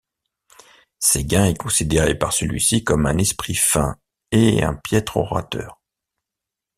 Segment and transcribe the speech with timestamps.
[0.97, 3.99] Séguin est considéré par celui-ci comme un esprit fin
[4.31, 5.79] et un piètre orateur.